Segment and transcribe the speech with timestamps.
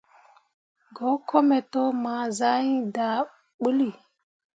[0.95, 3.19] Go kome to, ma sah iŋ daa
[3.61, 3.89] bǝulli.